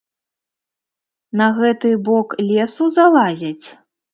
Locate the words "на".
1.41-1.49